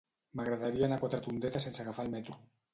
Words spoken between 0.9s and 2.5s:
a Quatretondeta sense agafar el metro.